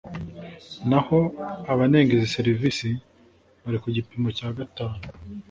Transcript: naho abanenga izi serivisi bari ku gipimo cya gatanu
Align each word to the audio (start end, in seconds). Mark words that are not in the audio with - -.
naho 0.89 1.19
abanenga 1.71 2.11
izi 2.17 2.29
serivisi 2.37 2.87
bari 3.63 3.77
ku 3.83 3.87
gipimo 3.95 4.27
cya 4.37 4.49
gatanu 4.57 5.01